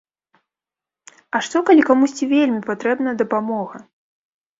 [1.35, 3.77] А што калі камусьці вельмі патрэбна дапамога?